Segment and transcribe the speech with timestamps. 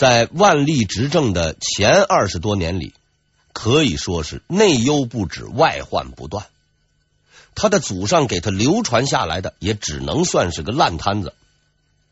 [0.00, 2.94] 在万历执政的前二十多年里，
[3.52, 6.46] 可以说是内忧不止，外患不断。
[7.54, 11.34] 他的祖上给他流传下来的，也只能算是个烂摊子。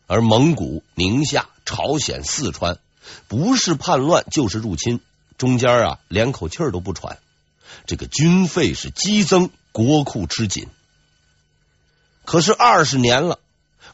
[0.06, 2.78] 而蒙古、宁夏、朝鲜、四川，
[3.26, 5.00] 不是叛乱就是入侵，
[5.38, 7.16] 中间啊连口气儿都不喘。
[7.86, 10.68] 这个军费是激增，国库吃紧。
[12.26, 13.38] 可是二十年了，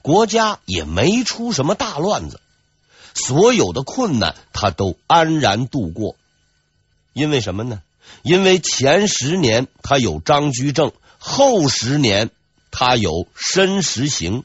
[0.02, 2.40] 国家也没出什么大乱子，
[3.14, 6.16] 所有的困难他都安然度过。
[7.12, 7.80] 因为什么呢？
[8.22, 12.30] 因为前十年他有张居正，后十年
[12.70, 14.44] 他有申时行。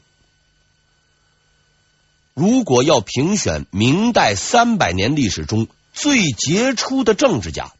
[2.32, 7.72] 如果要评选明代三百年历史中最杰出的政治家，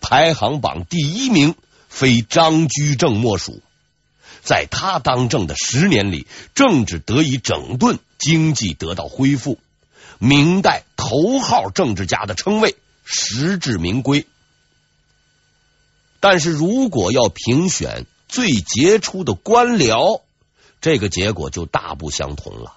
[0.00, 1.54] 排行榜第一名
[1.88, 3.60] 非张居正莫属。
[4.42, 9.58] 在他当政的十年里，政治得以整顿，经济得到恢复，
[10.24, 14.24] 明代头号政治家的称谓实至名归。
[16.20, 20.22] 但是如果要评选最杰出的官僚，
[20.80, 22.76] 这个结果就大不相同了。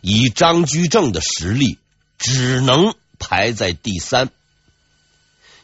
[0.00, 1.78] 以张居正的实力，
[2.18, 4.30] 只能排在第三，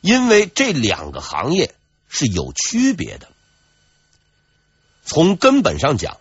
[0.00, 1.74] 因为这两个行业
[2.08, 3.26] 是有区别的。
[5.04, 6.18] 从根本上讲，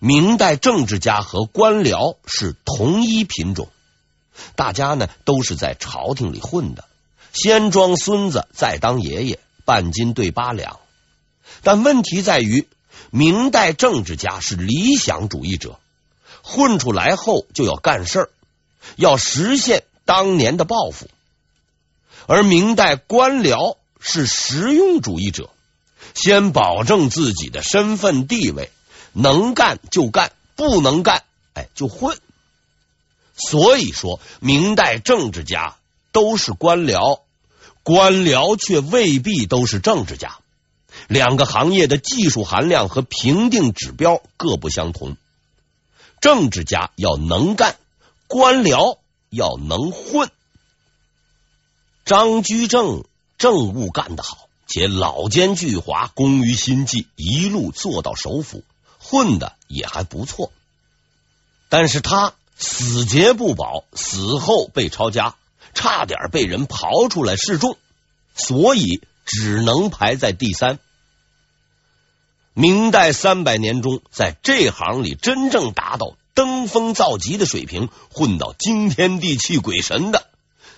[0.00, 3.70] 明代政治家和官僚是同一品种，
[4.54, 6.84] 大家呢都是在朝廷里混的，
[7.32, 10.78] 先装孙子，再当爷爷，半斤对八两。
[11.62, 12.68] 但问题在于，
[13.10, 15.78] 明代政治家是理想主义者。
[16.48, 18.30] 混出来后就要干事儿，
[18.94, 21.08] 要实现当年的抱负；
[22.28, 25.50] 而明代官僚是实用主义者，
[26.14, 28.70] 先保证自己的身份地位，
[29.12, 32.16] 能干就干，不能干，哎，就混。
[33.36, 35.76] 所以说，明代政治家
[36.10, 37.20] 都是官僚，
[37.82, 40.38] 官僚却未必都是政治家。
[41.08, 45.16] 两个行业的技术含量和评定指标各不相同。
[46.20, 47.76] 政治家要能干，
[48.26, 48.98] 官僚
[49.28, 50.30] 要能混。
[52.06, 53.04] 张居正
[53.36, 58.64] 政务干得好，且老奸巨猾，工于心计，一路做到首辅，
[58.98, 60.50] 混的也还不错。
[61.68, 65.36] 但是他死节不保，死后被抄家，
[65.74, 67.76] 差点被人刨出来示众，
[68.34, 70.78] 所以只能排在第三。
[72.54, 80.26] 明代三百年中，在这行里真正达到登峰造极的水平，混到惊天地泣鬼神的，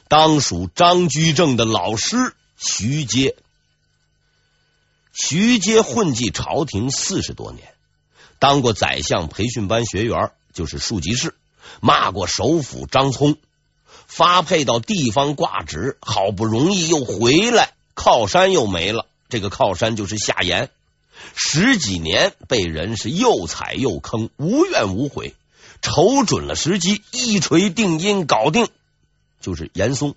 [0.08, 3.36] 当属张居正的老师徐阶。
[5.12, 7.72] 徐阶混迹朝廷四十多年，
[8.40, 11.34] 当过宰相培训班学员，就是庶吉士，
[11.80, 13.36] 骂过首辅张聪，
[14.06, 19.06] 发配到地方挂职，好不容易又回来，靠山又没了。
[19.28, 20.70] 这个靠山就是夏言。
[21.34, 25.34] 十几年被人是又踩又坑，无怨无悔，
[25.82, 28.68] 瞅准了时机，一锤定音，搞定，
[29.40, 30.14] 就是严嵩。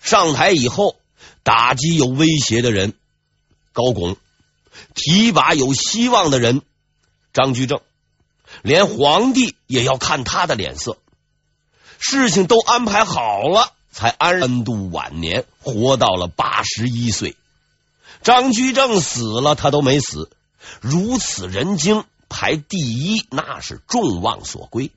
[0.00, 0.96] 上台以后，
[1.42, 2.94] 打击有威胁的人
[3.72, 4.16] 高拱，
[4.94, 6.62] 提拔有希望的人
[7.32, 7.80] 张居正，
[8.62, 10.98] 连皇帝也要看他的脸色。
[11.98, 17.36] 事情都安排好了，才安度晚年，活到了八十一岁。
[18.22, 20.30] 张居正死了，他都没死。
[20.80, 24.90] 如此人精，排第一那是众望所归。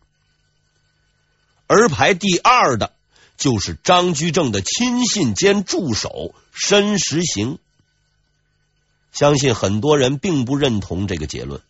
[1.67, 2.91] 而排第二的，
[3.37, 7.59] 就是张居正的亲信兼助手申时行。
[9.11, 11.61] 相信很多人并不认同这个结论，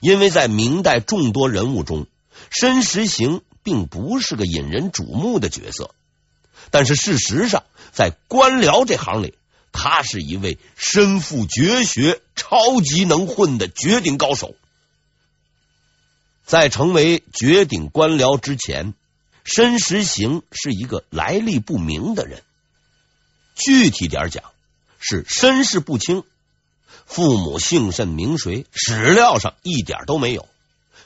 [0.00, 2.06] 因为在明代众多人物中，
[2.50, 5.94] 申时行并不是个引人瞩目的角色。
[6.70, 9.34] 但是事实上，在官僚这行里，
[9.72, 14.54] 他是一位身负绝学、超级能混的绝顶高手。
[16.44, 18.94] 在成为绝顶官僚之前，
[19.44, 22.42] 申时行是一个来历不明的人。
[23.54, 24.44] 具体点讲，
[24.98, 26.24] 是身世不清，
[27.06, 30.48] 父母姓甚名谁，史料上一点都没有。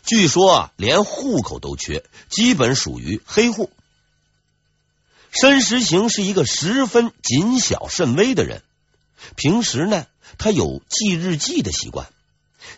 [0.04, 3.70] 据说啊，连户口都缺，基本属于黑户。
[5.30, 8.62] 申时行是一个十分谨小慎微的人，
[9.36, 10.06] 平时呢，
[10.38, 12.08] 他有记日记的习惯，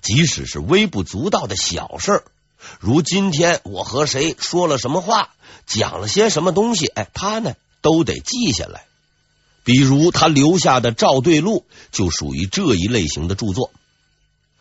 [0.02, 2.24] 即使是微不足道的小事，
[2.80, 5.30] 如今天我和谁说了什么话，
[5.66, 8.86] 讲了些什么东西，哎，他呢都得记下来。
[9.70, 13.70] 比如他留下的《赵对录》就属于这一类型的著作。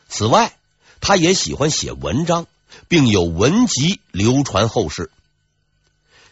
[0.08, 0.54] 此外，
[1.02, 2.46] 他也喜欢写文章，
[2.88, 5.10] 并有文集流传后世。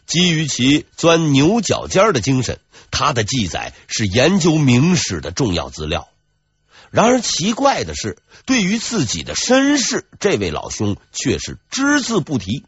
[0.06, 2.60] 基于其钻牛角尖的精神，
[2.92, 6.08] 他的记载是研究明史的重要资料。
[6.92, 12.64] 然而奇怪的是，对于自己的身世，这位老兄却是只字不提。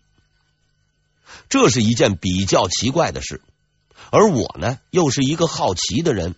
[1.50, 3.42] 这是一件比较奇怪的事。
[4.12, 6.36] 而我呢，又是一个好奇的人，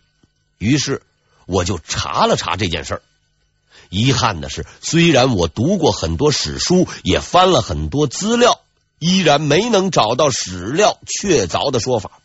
[0.57, 1.01] 于是
[1.45, 3.01] 我就查了查这件事儿。
[3.89, 8.61] 遗憾的是，虽然我读过很多史书，也翻了很多资料。
[9.03, 12.19] 依然没能找到史料确凿的说法，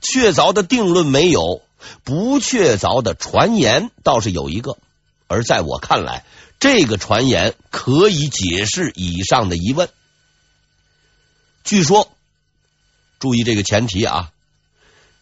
[0.00, 1.62] 确凿的定论没有，
[2.02, 4.76] 不确凿的传言倒是有一个。
[5.28, 6.24] 而在我看来，
[6.58, 9.88] 这个传言可以解释以上的疑问。
[11.62, 12.10] 据说，
[13.20, 14.32] 注意这个前提啊，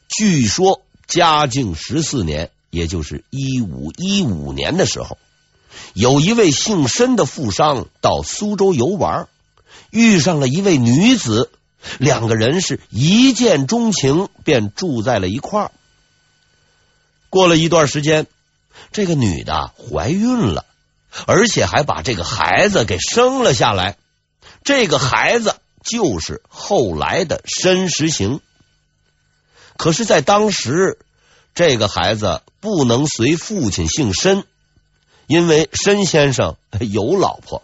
[0.08, 5.18] 据说嘉靖十四年，也就是一五一五年的时候，
[5.94, 9.28] 有一位姓申的富商到苏州游玩。
[9.90, 11.50] 遇上了一位女子，
[11.98, 15.70] 两个人是一见钟情，便住在了一块儿。
[17.30, 18.26] 过了一段时间，
[18.92, 20.64] 这个女的怀孕了，
[21.26, 23.96] 而且还把这个孩子给生了下来。
[24.64, 25.54] 这个孩子
[25.84, 28.40] 就是后来的申时行。
[29.76, 30.98] 可是，在当时，
[31.54, 34.44] 这个孩子不能随父亲姓申，
[35.26, 37.62] 因为申先生 有老婆。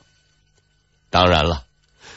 [1.11, 1.65] 当然了。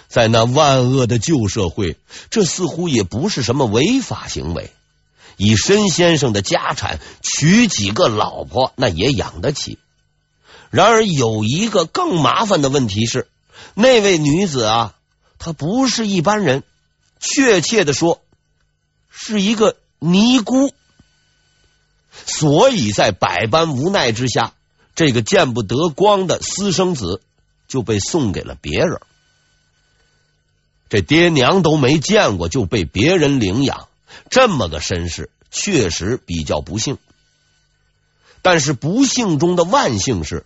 [0.07, 1.97] 在那万恶的旧社会，
[2.30, 4.71] 这似乎也不是什么违法行为。
[5.36, 9.77] 以申先生的家产，娶几个老婆那也养得起。
[10.69, 13.27] 然而有一个更麻烦的问题是，
[13.74, 14.95] 那位女子啊，
[15.38, 16.63] 她不是一般人，
[17.19, 18.21] 确切的说，
[19.09, 20.74] 是一个尼姑。
[22.25, 24.53] 所以在百般无奈之下，
[24.95, 27.21] 这个见不得光的私生子
[27.68, 29.00] 就被送给了别人。
[30.88, 33.89] 这爹娘都没见过就被别人领养，
[34.30, 36.97] 这么个身世确实比较不幸。
[38.42, 40.45] 但是不幸中的万幸是，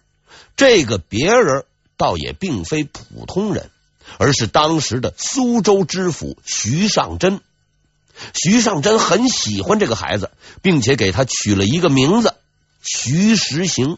[0.55, 1.65] 这个别人
[1.97, 3.69] 倒也并非普通人，
[4.17, 7.41] 而是当时的苏州知府徐尚珍。
[8.33, 10.31] 徐尚珍很喜欢这个孩子，
[10.61, 12.35] 并且给他取了一个名字
[12.81, 13.97] 徐实行。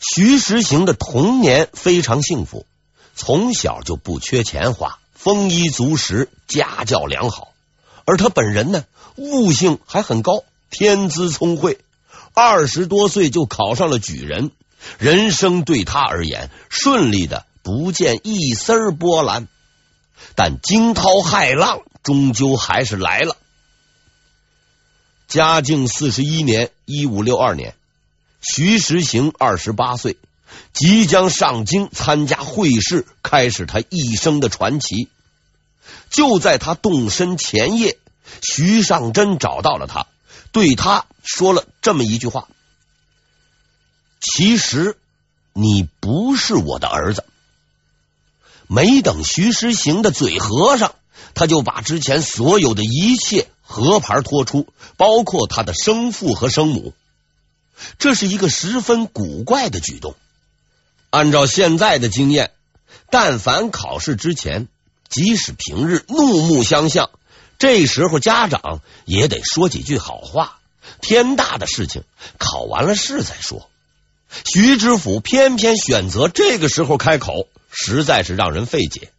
[0.00, 2.66] 徐实行的童年非常幸福，
[3.14, 4.98] 从小就不缺钱花。
[5.14, 7.48] 丰衣足食，家教良好，
[8.04, 8.84] 而他本人呢，
[9.16, 11.80] 悟性还很高，天资聪慧，
[12.34, 14.52] 二十多岁就考上了举人，
[14.96, 19.48] 人生对他而言顺利的不见一丝波澜。
[20.36, 23.36] 但惊涛骇浪终究还是来了。
[25.26, 27.74] 嘉靖四十一年（一五六二年），
[28.40, 30.16] 徐实行二十八岁。
[30.72, 35.10] 即将上京参加会试，开始他一生的传奇。
[36.08, 37.98] 就在他动身前夜，
[38.42, 40.06] 徐尚真找到了他，
[40.50, 42.48] 对他说了这么一句话
[44.20, 44.96] ：“其实
[45.52, 47.26] 你不是我的儿子。”
[48.66, 50.94] 没等徐实行的嘴合上，
[51.34, 54.66] 他就把之前所有的一切和盘托出，
[54.96, 56.94] 包括他的生父和生母。
[57.98, 60.16] 这是一个十分古怪的举动。
[61.10, 62.50] 按照现在的经验，
[63.10, 64.68] 但凡考试之前，
[65.08, 67.10] 即使平日怒目相向，
[67.58, 70.58] 这时候家长也得说几句好话。
[71.00, 72.02] 天大的事情，
[72.38, 73.70] 考完了试再说。
[74.44, 79.10] 徐知府偏偏选择这个时候开口，实在是让人费解。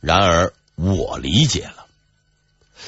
[0.00, 1.86] 然而我理解了，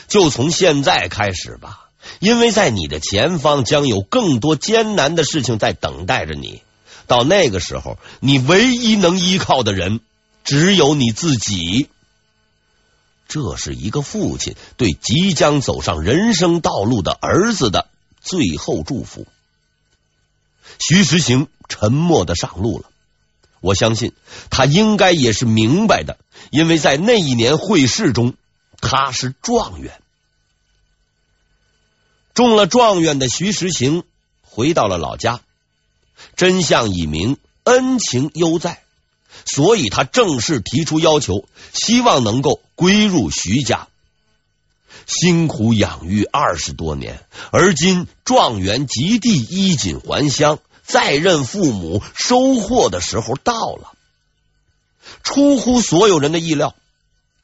[0.06, 1.88] 就从现在开始吧，
[2.20, 6.62] 因为在你的前方将有更多艰难的事情在等待着你。
[7.08, 9.98] 到那个时候，你唯一能依靠的人
[10.44, 11.88] 只有你自己。
[13.26, 17.88] 这是一个父亲对即将走上人生道路的儿子的
[18.20, 19.26] 最后祝福。
[20.78, 22.89] 徐实行沉默的上路了。
[23.60, 24.12] 我相信
[24.50, 26.18] 他应该也是明白的，
[26.50, 28.34] 因为在那一年会试中，
[28.80, 30.00] 他是状元。
[32.32, 34.04] 中了状元的徐实行
[34.42, 35.40] 回到了老家。
[36.36, 38.82] 真相已明，恩情犹在，
[39.46, 43.88] 所以他正式提出要求，希望能够归入徐家。
[45.06, 50.58] 辛苦养育二十多年，而今状元及第，衣锦还乡，
[50.90, 53.92] 再认父母，收获的时候到了。
[55.22, 56.74] 出乎所有人的意料，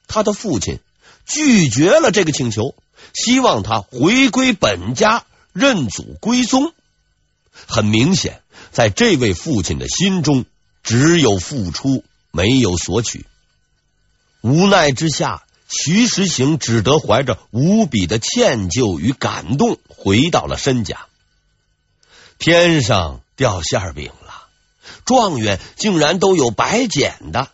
[0.08, 0.80] 他的父亲
[1.24, 2.74] 拒绝了这个请求，
[3.14, 6.74] 希望他回归本家，认祖归宗。
[7.66, 8.42] 很明显。
[8.72, 10.44] 在这位父亲的心中，
[10.82, 13.24] 只有付出，没有索取。
[14.42, 21.06] 无奈之下，徐实行只得怀着无比的歉疚与感动，回到了申家。
[22.38, 24.46] 天上掉馅饼了，
[25.04, 27.50] 状元竟然都有白捡的。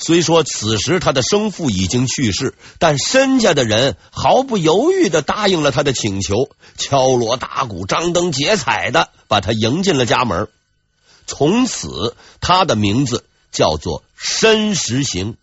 [0.00, 10.48] 虽说此时他的生父已经去世，但申家的人毫不犹豫的答应了他的请求，敲锣打鼓、张灯结彩的把他迎进了家门。
[11.26, 15.36] 从此，他的名字叫做申时行。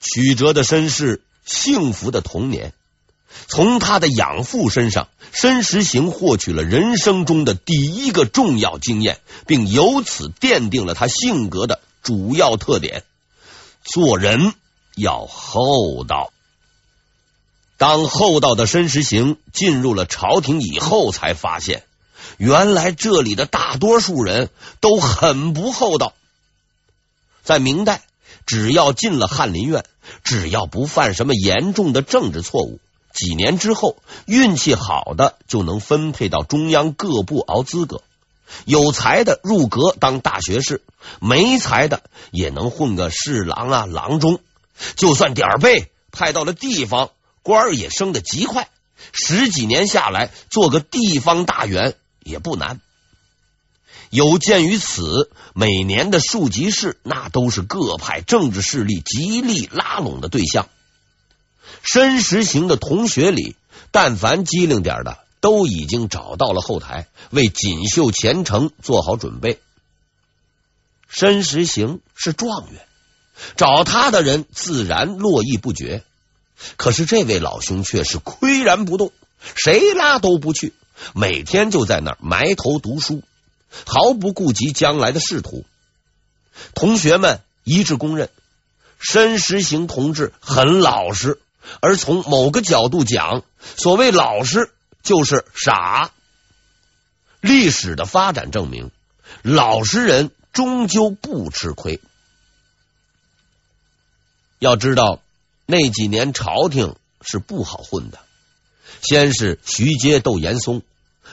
[0.00, 2.72] 曲折的身世，幸福的童年，
[3.48, 11.80] 从他的养父身上，申时行获取了人生中的第一个重要经验，并由此奠定了他性格的。
[12.02, 13.04] 主要特点：
[13.84, 14.54] 做人
[14.96, 16.32] 要厚道。
[17.78, 21.84] 当厚道的申时行进入了朝廷以后，才发现
[22.36, 26.14] 原来这里的大多数人都很不厚道。
[27.42, 28.02] 在明代，
[28.46, 29.84] 只要进了翰林院，
[30.22, 32.78] 只要不犯什么严重的政治错误，
[33.12, 38.02] 几年之后，运气好的就能分配到中央各部熬资格。
[38.64, 40.82] 有才的入阁当大学士，
[41.20, 44.40] 没才的也能混个侍郎啊、郎中。
[44.96, 47.10] 就算点儿背派到了地方，
[47.42, 48.68] 官儿也升得极快。
[49.12, 52.80] 十几年下来，做个地方大员也不难。
[54.10, 60.68] 有鉴于此，每年的庶吉士那都是各派政治势力极力拉拢的对象。
[61.82, 63.56] 申时行的同学里，
[63.90, 65.18] 但凡机灵点的。
[65.42, 69.60] 都已经找到了后台，为锦绣前程做好准备。
[71.08, 72.80] 申时行是状元，
[73.56, 76.04] 找他的人自然络绎不绝。
[76.76, 79.10] 可是这位老兄却是岿然不动，
[79.56, 80.74] 谁拉都不去，
[81.12, 83.24] 每天就在那儿埋头读书，
[83.84, 85.64] 毫不顾及将来的仕途。
[86.72, 88.30] 同学们一致公认，
[89.00, 91.40] 申时行同志很老实，
[91.80, 93.42] 而从某个角度讲，
[93.76, 94.70] 所谓老实。
[95.04, 96.12] 就是傻。
[97.40, 98.92] 历史的发展证明，
[99.42, 102.00] 老实人终究不吃亏。
[104.60, 105.20] 要知道，
[105.66, 108.20] 那几年朝廷是不好混的。
[109.02, 110.82] 先是徐阶斗严嵩，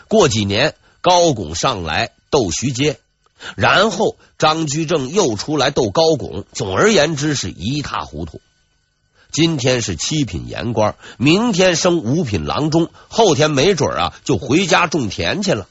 [0.08, 3.00] 过几年高拱上来斗徐阶，
[3.56, 6.44] 然后张居正又出来斗高拱。
[6.54, 8.42] 总而言之，是一塌糊涂。
[9.32, 15.68] 今天是七品盐官，明天升五品郎中，后天没准啊就回家种田去了。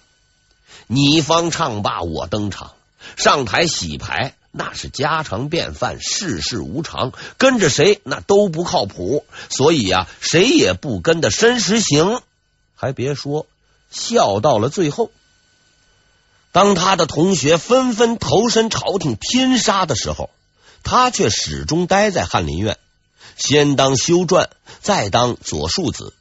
[0.86, 2.74] 你方唱罢我登场，
[3.16, 9.24] 上台洗牌那是家常便饭，世事无常，跟着谁那都不靠谱。
[9.50, 12.22] 所以呀、啊，谁也不跟的申时行，
[12.76, 13.46] 还别说
[13.90, 15.10] 笑到了最后。
[16.52, 20.30] 当他的同学纷纷投身朝廷拼杀的时候，
[20.84, 22.78] 他却始终待在翰林院。
[23.38, 24.48] 先当修撰，
[24.80, 26.12] 再当左庶子，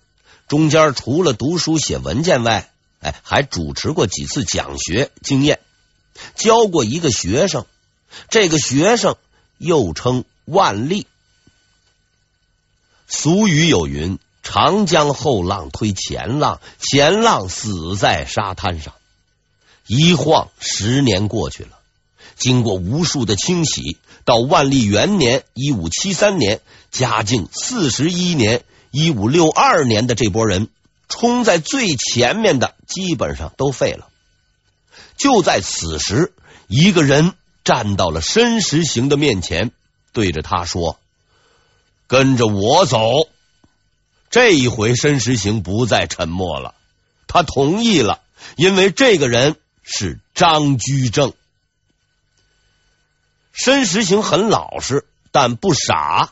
[0.47, 2.71] 中间除了读书写文件外，
[3.01, 5.59] 哎，还主持过几次讲学经验，
[6.35, 7.65] 教过一个学生。
[8.29, 9.17] 这个学生
[9.57, 11.07] 又称万历。
[13.07, 18.93] 俗语有云：“长江后浪推前浪，前浪死在沙滩上。”
[19.87, 21.76] 一晃十年过去了。
[22.37, 30.69] 经过无数的清洗，到万历元年（一五七三年），嘉靖四十一年（一五六二年）的这波人，
[31.09, 34.07] 冲在最前面的基本上都废了。
[35.17, 36.31] 就在此时，
[36.67, 39.71] 一个人站到了申时行的面前，
[40.13, 40.99] 对着他说
[42.07, 42.99] ：“跟着我走。”
[44.29, 46.75] 这一回，申时行不再沉默了，
[47.27, 48.21] 他同意了，
[48.57, 51.33] 因为这个人是张居正。
[53.57, 56.31] 申时行很老实，但不傻。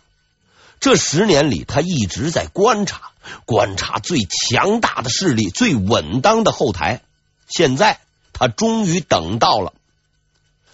[0.79, 3.01] 这十年里，他一直在观察，
[3.45, 7.01] 观察最强大的势力、最稳当的后台。
[7.47, 7.99] 现在，
[8.31, 9.73] 他终于等到了。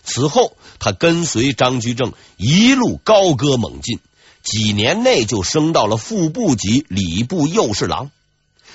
[0.03, 4.01] 此后，他跟随张居正一路高歌猛进，
[4.43, 8.11] 几年内就升到了副部级礼部右侍郎。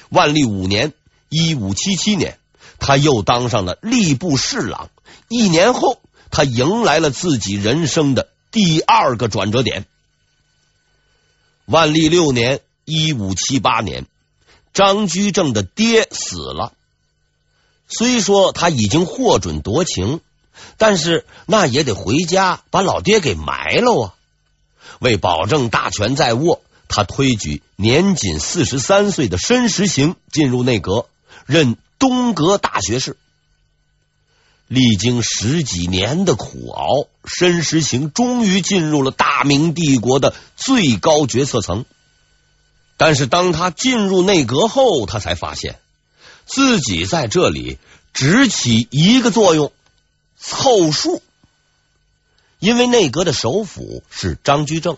[0.09, 0.95] 万历五年
[1.29, 2.39] （一五七七年），
[2.81, 4.89] 他又当上了吏部侍郎。
[5.29, 6.01] 一年后。
[6.31, 9.87] 他迎来了自己人生的第二个转折点。
[11.65, 14.07] 万历六年（一五七八年），
[14.73, 16.73] 张居正的爹死了。
[17.89, 20.21] 虽说他已经获准夺情，
[20.77, 24.15] 但是那也得回家把老爹给埋了啊！
[24.99, 31.09] 为保证大权在握，他推举年仅四十三岁的申时行进入内阁，
[31.47, 33.17] 任东阁大学士。
[34.69, 41.85] 历经十几年的苦熬，申时行终于进入了大明帝国的最高决策层。
[42.97, 45.79] 但是，当他进入内阁后，他才发现
[46.47, 47.79] 自己在这里
[48.13, 49.71] 只起一个作用——
[50.41, 51.23] 凑数。
[52.59, 54.97] 因为内阁的首辅是张居正，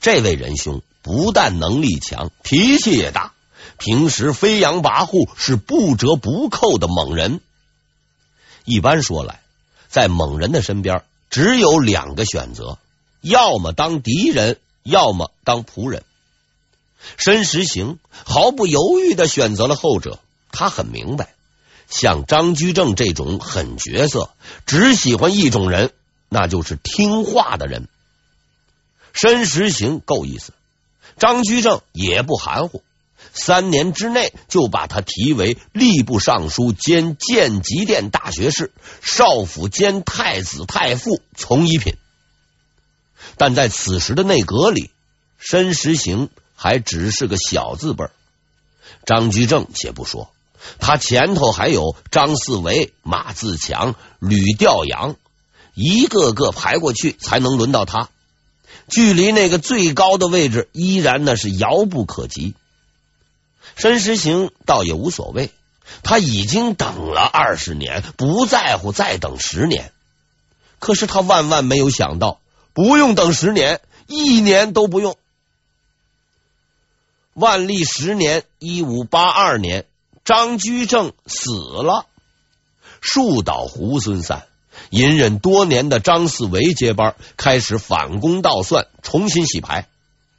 [0.00, 3.32] 这位仁兄不但能力强，脾气也大，
[3.78, 7.40] 平时飞扬跋扈，是不折不扣的猛人。
[8.66, 9.40] 一般说来，
[9.88, 12.78] 在猛人的身边只有两个选择：
[13.22, 16.02] 要么当敌人，要么当仆人。
[17.16, 20.18] 申时行毫不犹豫的选择了后者。
[20.50, 21.34] 他很明白，
[21.88, 24.30] 像张居正这种狠角色，
[24.64, 25.92] 只喜欢一种人，
[26.28, 27.88] 那就是听话的人。
[29.12, 30.52] 申时行够意思，
[31.18, 32.82] 张居正也不含糊。
[33.36, 41.96] 三年之内就把他提为吏部尚书兼建极殿大学士、少府兼太子太傅从一品。
[43.36, 44.90] 但在此时的内阁里，
[45.38, 48.06] 申时行还只是个小字辈。
[49.04, 50.30] 张居正且不说，
[50.78, 55.16] 他前头还有张四维、马自强、吕调阳，
[55.74, 58.08] 一个个排过去才能轮到他，
[58.88, 62.54] 距离那个最高的位置依然那是遥不可及。
[63.74, 65.50] 申时行倒也无所谓，
[66.02, 69.92] 他已经等了二十年，不在乎再等十年。
[70.78, 72.40] 可是他万万没有想到，
[72.72, 75.16] 不用等十年，一年都不用。
[77.32, 79.84] 万历十年（一五八二年），
[80.24, 82.06] 张居正死了，
[83.02, 84.46] 树倒猢狲散，
[84.88, 89.86] 隐忍多年的张四维接班，开始反攻倒算，重新洗牌，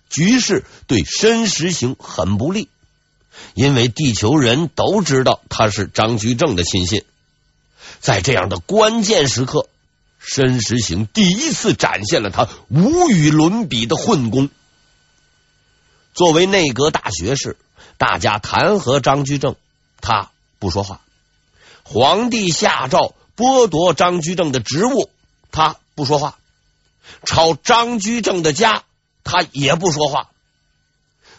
[0.10, 2.68] 局势对申时行很不利。
[3.54, 7.04] 因为地球人都知道他是张居正的亲信，
[8.00, 9.68] 在这样的关键时刻，
[10.20, 14.50] 申时行第一次展现了他无与伦比的混功。
[16.14, 17.58] 作为内阁大学士，
[17.98, 19.56] 大家弹劾张居正，
[20.02, 21.02] 他不说话；
[21.84, 25.10] 皇帝下诏剥夺张居正的职务，
[25.52, 26.38] 他不说话；
[27.24, 28.84] 抄张居正的家，
[29.24, 30.30] 他也不说话。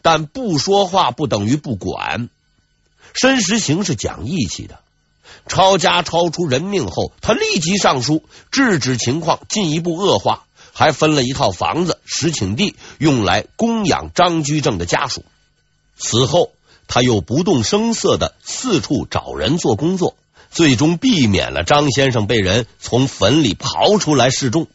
[0.02, 2.28] 但不说话不等于不管。
[3.14, 4.80] 申时行是讲义气的，
[5.46, 15.24] 抄家抄出人命后，他立即上书制止情况进一步恶化，还分了一套房子、十顷地用来供养张居正的家属。
[15.96, 16.52] 此后，
[16.87, 20.14] 他又不动声色的四处找人做工作，
[20.50, 24.68] 最终避免了张先生被人从坟里刨出来示众。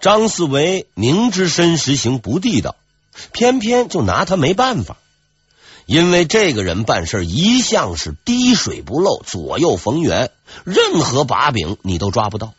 [0.00, 2.76] 张四维明知申时行不地道。
[3.32, 4.96] 偏偏就拿他没办法，
[5.86, 10.30] 因为这个人办事一向是滴水不漏、左右逢源，
[10.64, 12.54] 任何把柄你都抓不到。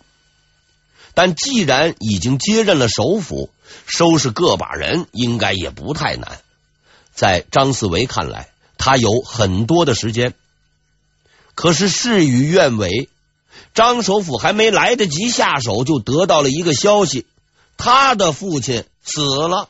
[1.14, 3.50] 但既然已经接任了首辅，
[3.86, 6.40] 收拾个把人应该也不太难。
[7.14, 10.36] 在张四维看来，他有很多的时间。
[11.56, 13.10] 可是事与愿违，
[13.74, 17.26] 张首辅还没来得及下手，就得到了一个消息：
[17.78, 19.70] 他的父亲死了。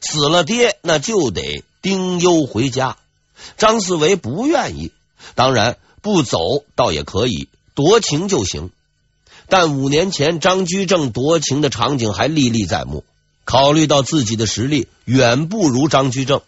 [0.00, 2.96] 死了爹，那就得丁忧回家。
[3.56, 4.92] 张四维不愿意，
[5.34, 6.38] 当然不走
[6.74, 8.70] 倒也可以，夺情就行。
[9.48, 13.04] 但五年前张居正夺情的场景还历历在目。
[13.44, 16.42] 考虑到自己的实力远不如张居正，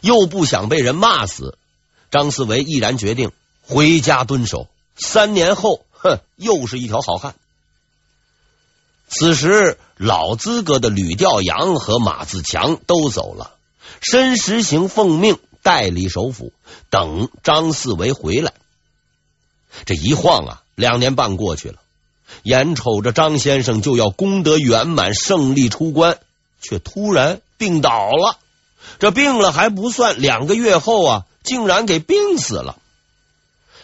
[0.00, 1.56] 又不想被人骂死，
[2.10, 3.30] 张四维毅然决定
[3.62, 4.66] 回家蹲守。
[4.96, 7.36] 三年后，哼，又是一条好汉。
[9.12, 13.54] 此时，老资格的吕调阳和马自强都走了，
[14.00, 16.52] 申时行奉命代理首辅，
[16.90, 18.52] 等张四维回来。
[19.84, 21.78] 这一晃啊，两年半过去了，
[22.44, 26.18] 眼瞅着张先生就要功德圆满、胜利出关，
[26.62, 28.38] 却突然病倒了。
[29.00, 32.78] 这病了还不算，两个月后啊，竟然给病死了。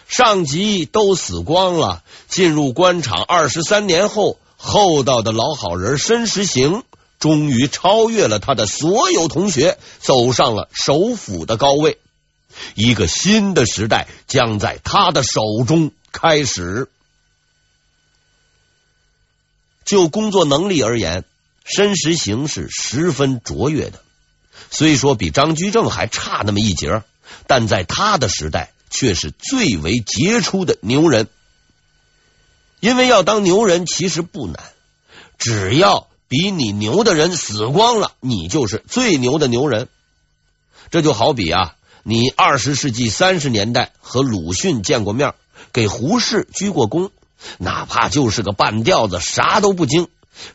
[0.06, 4.38] 上级都死光了，进入官场二十三年后。
[4.57, 6.83] 厚道的老好人申时行
[7.19, 11.99] 终于超越了他的所有同学，走上了首辅的高位。
[12.75, 16.88] 一个新的时代将在他的手中开始。
[19.85, 21.25] 就工作能力而言，
[21.64, 24.03] 申时行是十分卓越的。
[24.71, 27.03] 虽说比张居正还差那么一截，
[27.47, 31.29] 但在他的时代却是最为杰出的牛人。
[32.87, 34.62] 因为要当牛人其实不难，
[35.38, 39.88] 只要比你牛的人死光了，你就是最牛的牛人。
[40.92, 45.35] 这就好比啊，你二十世纪三十年代和鲁迅见过面，
[45.72, 47.11] 给胡适鞠过躬，
[47.59, 50.07] 哪怕就是个半吊子，啥都不精，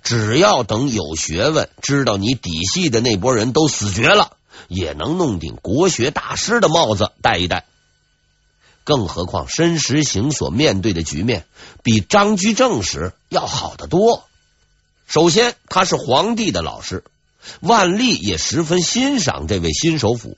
[0.02, 4.38] 只要等有学问、知道你底细的那波人都死绝了，
[4.70, 7.65] 也能弄顶国学大师的帽子戴一戴。
[8.84, 11.46] 更何况申时行所面对的局面
[11.84, 14.24] 比张居正时要好得多。
[15.08, 17.04] 首先，他是皇帝的老师，
[17.60, 20.38] 万历也十分欣赏这位新首辅。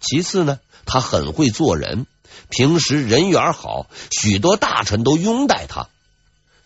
[0.00, 2.06] 其次呢，他很会做人，
[2.50, 5.88] 平时人缘好，许多大臣都拥戴他。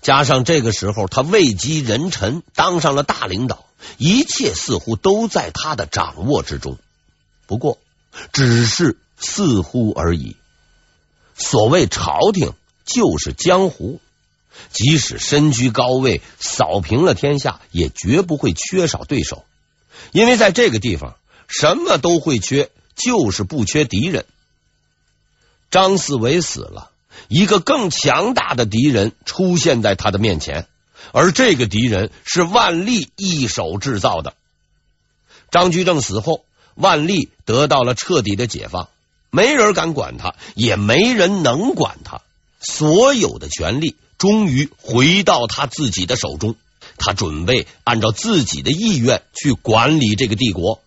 [0.00, 3.66] 加上这个时候他位极人臣，当上了大领导，
[3.98, 6.78] 一切似乎都在他的掌握之中。
[7.46, 7.78] 不过，
[8.32, 10.37] 只是似乎而已。
[11.38, 12.52] 所谓朝廷
[12.84, 14.02] 就是江湖，
[14.70, 19.44] 即使身居高位，扫平了天下，也绝不会缺少对手，
[20.12, 21.16] 因为在这个地方，
[21.48, 22.70] 什么都会缺。
[23.00, 24.26] 就是不缺敌人。
[25.70, 26.90] 张四维死了，
[27.28, 30.66] 一个更强大的敌人出现在他的面前，
[31.12, 34.34] 而这个敌人是万历一手制造的。
[35.52, 38.88] 张居正死后，万历得到了彻底的解放，
[39.30, 42.22] 没人敢管他，也没人能管他，
[42.60, 46.56] 所有的权力终于回到他自己的手中，
[46.96, 50.80] 他准备按照自己的意愿去管理这个帝国。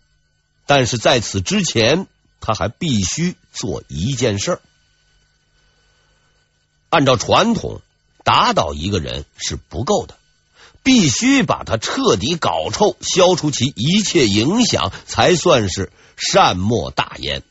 [0.65, 2.07] 但是在此之前，
[2.39, 4.61] 他还必须做一件事儿。
[6.89, 7.81] 按照传统，
[8.23, 10.17] 打倒一个人是不够的，
[10.83, 17.43] 必须把他彻底搞臭，消除其一切影响，才算是善莫大焉。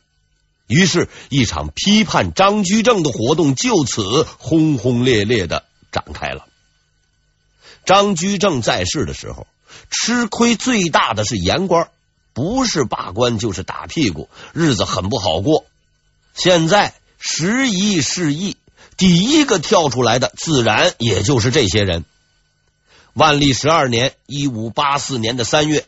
[0.70, 6.46] 于是，一场批判张居正的活动就此轰轰烈烈的展开了。
[7.84, 9.48] 张居正在世的时候，
[9.90, 11.90] 吃亏最大的是言官。
[12.32, 15.66] 不是罢官就是打屁股，日子很不好过。
[16.32, 18.56] 现在时移世易，
[18.96, 22.04] 第一个跳出来的自然也就是这些人。
[23.14, 25.86] 万历十二年（一五八四年的三月），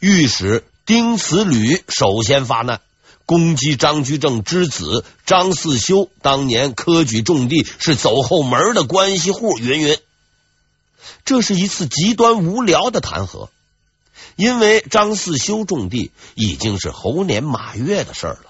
[0.00, 2.80] 御史丁慈吕首先发难，
[3.26, 9.98] 攻击张居正之子张四修当年科举中第，是走后门的关系户，云云。
[11.24, 13.48] 这是一次极端无聊的弹劾。
[14.36, 18.46] 因为张四修中第已经是猴年马月的事了。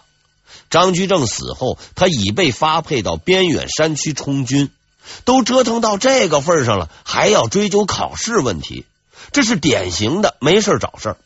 [0.70, 4.70] 张居正死后，他已被发配到边远山区充军，
[5.24, 8.86] 都折腾到这个份上了，还要追究考试问题，
[9.32, 11.16] 这是典型的没事找事儿。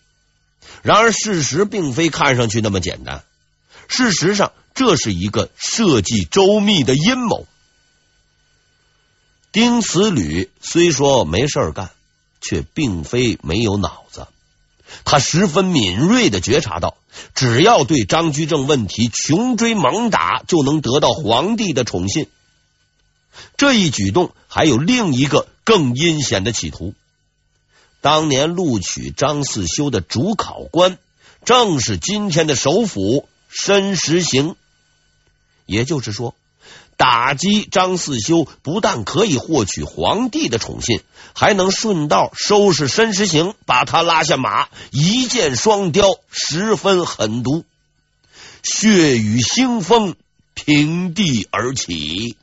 [0.83, 3.23] 然而事实并非看上去那么简单，
[3.89, 7.47] 事实上这是一个设计周密的阴谋。
[9.51, 11.91] 丁慈吕虽说没事干，
[12.41, 14.29] 却并非没有脑子。
[15.05, 16.97] 他十分敏锐的觉察到，
[17.35, 22.29] 只要对张居正问题穷追猛打，就能得到皇帝的宠信。
[23.57, 26.95] 这一举动还有另一个更阴险的企图。
[28.01, 30.99] 当年录取张四修的主考官，
[31.45, 34.57] 正是今天的首辅申时行。
[35.67, 36.35] 也就是说。
[36.97, 41.01] 打击张四修不但可以获取皇帝的宠信，
[41.33, 47.65] 还能顺道收拾申时行，把他拉下马，一箭双雕，十分狠毒。
[48.65, 50.17] 血雨腥风，
[50.55, 52.37] 平地而起。